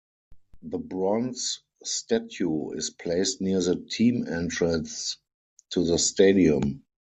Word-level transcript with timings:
The 0.63 0.79
bronze 0.79 1.61
statue 1.83 2.71
is 2.71 2.89
placed 2.89 3.39
near 3.39 3.61
the 3.61 3.75
team 3.75 4.27
entrance 4.27 5.17
to 5.73 5.85
the 5.85 5.99
stadium. 5.99 6.81